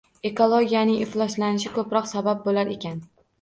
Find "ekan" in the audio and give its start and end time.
2.79-2.99